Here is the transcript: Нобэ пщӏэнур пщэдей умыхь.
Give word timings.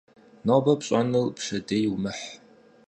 Нобэ 0.45 0.73
пщӏэнур 0.79 1.27
пщэдей 1.37 1.85
умыхь. 1.93 2.25